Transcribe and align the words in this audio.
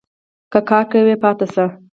که 0.51 0.59
کار 0.69 0.83
کوی؟ 0.91 1.15
پاته 1.21 1.45
سئ 1.53 1.65